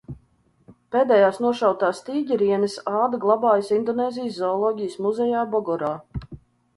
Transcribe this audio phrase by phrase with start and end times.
[0.93, 5.91] Pēdējās nošautās tīģerienes āda glabājas Indonēzijas Zooloģijas muzejā Bogorā.